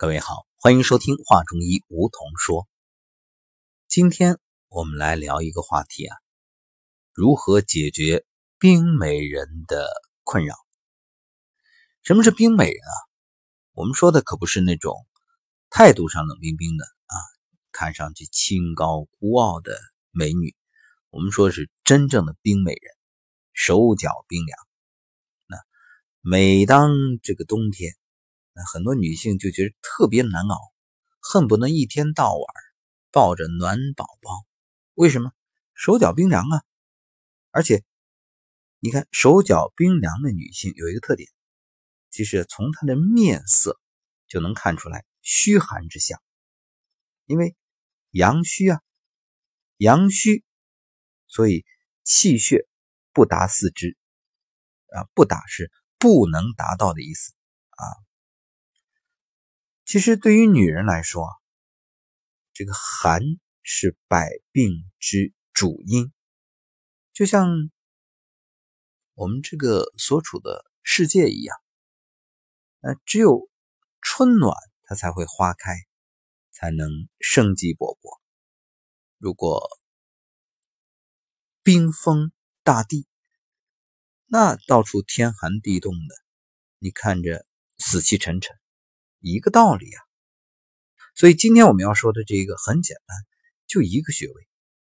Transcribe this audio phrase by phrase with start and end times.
[0.00, 2.66] 各位好，欢迎收听《话中医》，梧桐说。
[3.86, 4.38] 今天
[4.70, 6.16] 我们来聊一个话题啊，
[7.12, 8.24] 如何解决
[8.58, 9.90] 冰美人的
[10.24, 10.54] 困扰？
[12.02, 12.96] 什么是冰美人啊？
[13.72, 15.06] 我们说的可不是那种
[15.68, 17.14] 态度上冷冰冰的啊，
[17.70, 19.78] 看上去清高孤傲的
[20.12, 20.56] 美女。
[21.10, 22.94] 我们说是真正的冰美人，
[23.52, 24.58] 手脚冰凉。
[25.44, 25.58] 那
[26.22, 26.90] 每当
[27.22, 27.92] 这个冬天。
[28.66, 30.72] 很多女性就觉得特别难熬，
[31.20, 32.46] 恨不能一天到晚
[33.10, 34.30] 抱着暖宝宝。
[34.94, 35.32] 为什么？
[35.74, 36.62] 手脚冰凉啊！
[37.52, 37.82] 而且，
[38.80, 41.30] 你看手脚冰凉的女性有一个特点，
[42.10, 43.80] 其实从她的面色
[44.28, 46.20] 就能看出来虚寒之象。
[47.24, 47.56] 因为
[48.10, 48.82] 阳虚啊，
[49.78, 50.44] 阳虚，
[51.28, 51.64] 所以
[52.04, 52.68] 气血
[53.12, 53.96] 不达四肢
[54.88, 57.32] 啊，不达是不能达到的意思
[57.70, 57.84] 啊。
[59.90, 61.26] 其实对于女人来说，
[62.52, 63.20] 这个寒
[63.64, 66.12] 是百病之主因，
[67.12, 67.48] 就像
[69.14, 71.56] 我们这个所处的世界一样，
[72.78, 73.50] 那只有
[74.00, 75.74] 春暖它才会花开，
[76.52, 78.20] 才能生机勃勃。
[79.18, 79.68] 如果
[81.64, 82.30] 冰封
[82.62, 83.08] 大地，
[84.26, 86.14] 那到处天寒地冻的，
[86.78, 87.44] 你看着
[87.76, 88.59] 死气沉沉。
[89.20, 90.00] 一个道理啊，
[91.14, 93.16] 所以今天我们要说的这个很简单，
[93.66, 94.48] 就一个穴位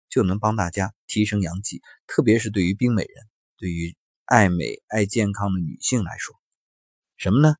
[0.09, 6.37] 就能帮大家提升阳气，特别是对于冰美人、对于爱美爱健康的女性来说，
[7.17, 7.57] 什么呢？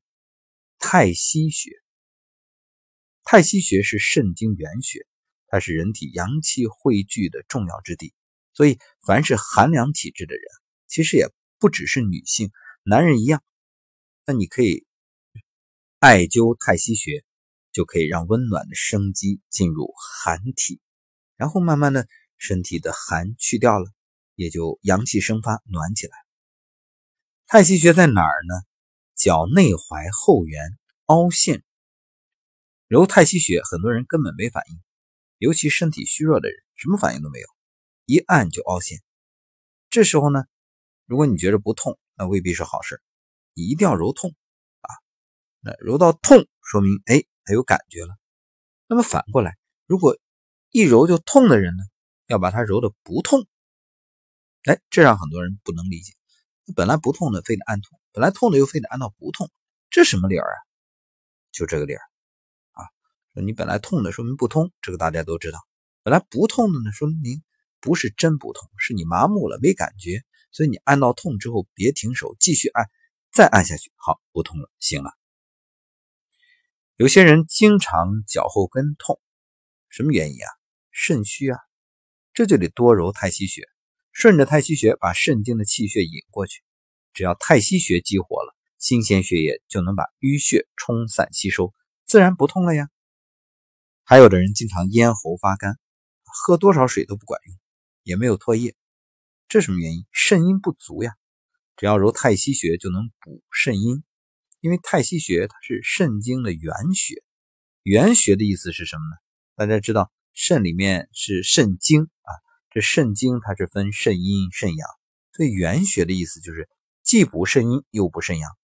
[0.79, 1.71] 太溪穴。
[3.23, 5.05] 太溪穴是肾经原穴，
[5.47, 8.13] 它是人体阳气汇聚的重要之地，
[8.53, 10.43] 所以凡是寒凉体质的人，
[10.87, 11.27] 其实也
[11.59, 12.49] 不只是女性，
[12.83, 13.43] 男人一样。
[14.25, 14.87] 那你可以。
[16.01, 17.23] 艾灸太溪穴，
[17.71, 20.81] 就可以让温暖的生机进入寒体，
[21.35, 22.07] 然后慢慢的
[22.37, 23.85] 身体的寒去掉了，
[24.33, 26.13] 也就阳气生发，暖起来。
[27.45, 28.65] 太溪穴在哪儿呢？
[29.13, 30.75] 脚内踝后缘
[31.05, 31.63] 凹陷。
[32.87, 34.81] 揉太溪穴，很多人根本没反应，
[35.37, 37.47] 尤其身体虚弱的人，什么反应都没有，
[38.07, 39.03] 一按就凹陷。
[39.91, 40.45] 这时候呢，
[41.05, 43.03] 如果你觉得不痛，那未必是好事，
[43.53, 44.33] 你一定要揉痛。
[45.61, 48.17] 那揉到痛，说明哎，他有感觉了。
[48.87, 50.17] 那么反过来，如果
[50.71, 51.83] 一揉就痛的人呢，
[52.27, 53.47] 要把它揉的不痛。
[54.63, 56.13] 哎，这让很多人不能理解。
[56.75, 59.49] 本来不痛的，非得按痛；本来痛的，又非得按到不痛，
[59.89, 60.57] 这什么理儿啊？
[61.51, 62.01] 就这个理儿
[62.71, 62.89] 啊！
[63.33, 65.59] 你本来痛的，说明不通，这个大家都知道。
[66.03, 67.43] 本来不痛的呢，说明
[67.79, 70.23] 不是真不痛，是你麻木了，没感觉。
[70.51, 72.89] 所以你按到痛之后，别停手，继续按，
[73.31, 75.11] 再按下去，好，不痛了，行了。
[77.01, 79.19] 有些人经常脚后跟痛，
[79.89, 80.49] 什么原因啊？
[80.91, 81.57] 肾虚啊，
[82.31, 83.63] 这就得多揉太溪穴，
[84.11, 86.61] 顺着太溪穴把肾经的气血引过去。
[87.11, 91.73] 只要太溪穴激活了，新鲜血液就能把淤血冲散吸收，
[92.05, 92.87] 自然不痛了呀。
[94.03, 95.79] 还有的人经常咽喉发干，
[96.21, 97.57] 喝多少水都不管用，
[98.03, 98.75] 也没有唾液，
[99.47, 100.05] 这什么原因？
[100.11, 101.15] 肾阴不足呀。
[101.77, 104.03] 只要揉太溪穴就能补肾阴。
[104.61, 107.23] 因为太溪穴它是肾经的原穴，
[107.81, 109.17] 原穴的意思是什么呢？
[109.55, 112.29] 大家知道肾里面是肾经啊，
[112.69, 114.87] 这肾经它是分肾阴、肾阳，
[115.33, 116.69] 所以原穴的意思就是
[117.01, 118.55] 既补肾阴又补肾阳，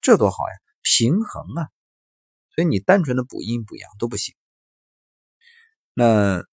[0.00, 1.68] 这多好呀，平衡啊！
[2.54, 4.34] 所以你单纯的补阴补阳都不行。
[5.92, 6.44] 那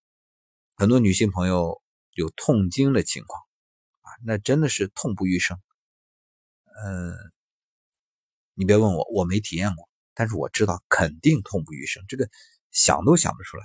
[0.75, 1.79] 很多女性朋友
[2.13, 3.39] 有痛经的情况
[4.01, 5.61] 啊，那真的是痛不欲生，
[6.83, 7.32] 嗯。
[8.55, 12.29] 你别问我，我没体验过，但是我知道肯定痛不欲生，这个
[12.71, 13.63] 想都想不出来。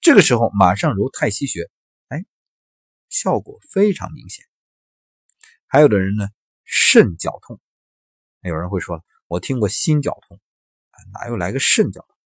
[0.00, 1.70] 这个时候马上揉太溪穴，
[2.08, 2.24] 哎，
[3.08, 4.44] 效果非常明显。
[5.66, 6.28] 还有的人呢，
[6.64, 7.58] 肾绞痛，
[8.42, 10.38] 有人会说，我听过心绞痛，
[11.12, 12.16] 哪又来个肾绞痛？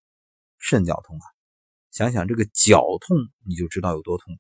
[0.59, 1.25] 肾绞痛啊，
[1.92, 3.16] 想想这个绞痛，
[3.47, 4.36] 你就知道有多痛。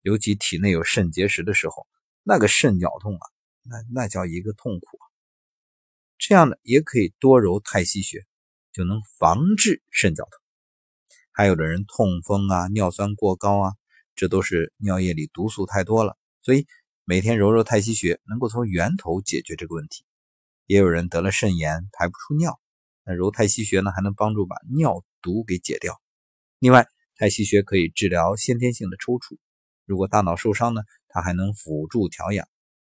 [0.00, 1.86] 尤其体内有肾结石的时候，
[2.22, 3.26] 那个肾绞痛啊，
[3.64, 5.04] 那那叫一个痛苦啊。
[6.30, 8.24] 这样的也可以多揉太溪穴，
[8.72, 10.30] 就能防治肾绞痛。
[11.32, 13.72] 还有的人痛风啊、尿酸过高啊，
[14.14, 16.16] 这都是尿液里毒素太多了。
[16.40, 16.68] 所以
[17.04, 20.04] 每天揉揉太溪穴，能够从源头解决这个问题。
[20.66, 22.60] 也有人得了肾炎排不出尿，
[23.02, 26.00] 那揉太溪穴呢，还能帮助把尿毒给解掉。
[26.60, 26.86] 另外，
[27.16, 29.36] 太溪穴可以治疗先天性的抽搐。
[29.84, 32.46] 如果大脑受伤呢，它还能辅助调养，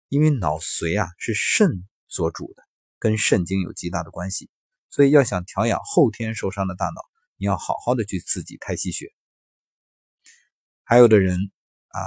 [0.08, 2.62] 因为脑髓啊是肾所主的。
[3.04, 4.48] 跟肾经有极大的关系，
[4.88, 7.02] 所以要想调养后天受伤的大脑，
[7.36, 9.12] 你要好好的去刺激太溪穴。
[10.84, 11.52] 还有的人
[11.88, 12.00] 啊，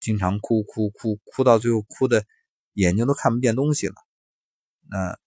[0.00, 2.24] 经常哭哭哭哭到最后哭的
[2.72, 3.94] 眼睛都看不见东西了。
[4.88, 5.18] 那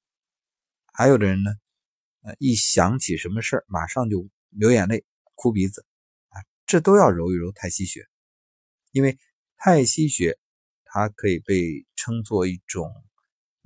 [0.92, 1.52] 还有的人呢，
[2.24, 5.06] 呃，一想起什么事儿，马上就流眼泪、
[5.36, 5.86] 哭鼻子
[6.30, 8.08] 啊，这都要揉一揉太溪穴，
[8.94, 9.20] 因为
[9.58, 10.40] 太溪穴
[10.86, 12.92] 它可以被称作一种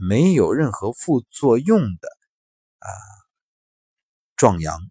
[0.03, 2.07] 没有任何副作用的
[2.80, 2.88] 啊
[4.36, 4.89] 壮阳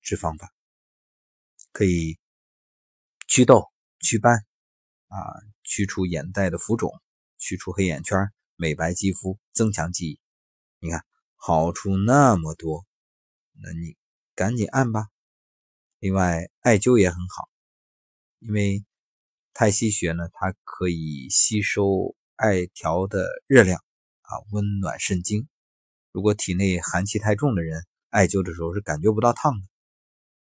[0.00, 0.52] 之方法，
[1.72, 2.18] 可以。
[3.28, 4.44] 祛痘、祛斑，
[5.06, 5.16] 啊，
[5.62, 7.00] 去除眼袋的浮肿，
[7.38, 10.20] 去除黑眼圈，美白肌肤，增强记忆。
[10.80, 11.02] 你看，
[11.36, 12.84] 好处那么多，
[13.52, 13.96] 那你
[14.34, 15.08] 赶紧按吧。
[15.98, 17.48] 另外，艾灸也很好，
[18.40, 18.84] 因为
[19.54, 23.78] 太溪穴呢，它可以吸收艾条的热量，
[24.22, 25.46] 啊，温暖肾经。
[26.10, 29.66] 如果体内寒气太重的人，艾灸的时候是感觉不到烫的。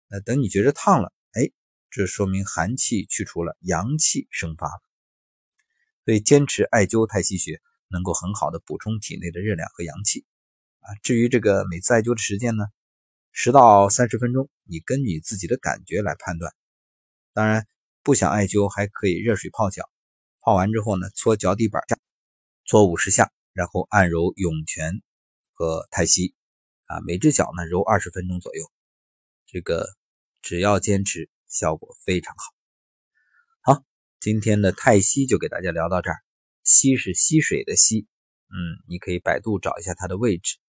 [0.07, 1.51] 那等你觉着烫了，哎。
[1.93, 4.81] 这说明寒气去除了，阳气生发了，
[6.05, 10.25] 所以坚持艾灸太溪穴能够很好的补充体内的热量和阳气
[10.79, 10.95] 啊。
[11.03, 12.63] 至于这个每次艾灸的时间呢，
[13.33, 16.53] 十到三十分钟，你根据自己的感觉来判断。
[17.33, 17.67] 当然，
[18.03, 19.89] 不想艾灸还可以热水泡脚，
[20.41, 21.97] 泡完之后呢，搓脚底板下，
[22.65, 25.01] 搓五十下，然后按揉涌泉
[25.53, 26.35] 和太溪
[26.85, 28.71] 啊，每只脚呢揉二十分钟左右。
[29.47, 29.87] 这个
[30.41, 31.29] 只要坚持。
[31.51, 33.73] 效果非常好。
[33.73, 33.83] 好，
[34.21, 36.15] 今天的太溪就给大家聊到这儿。
[36.63, 38.07] 溪是溪水的溪，
[38.47, 40.59] 嗯，你可以百度找一下它的位置。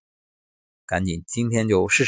[0.84, 2.00] 赶紧，今天就试试。